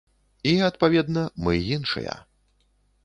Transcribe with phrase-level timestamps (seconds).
[0.51, 2.17] І, адпаведна, мы іншыя.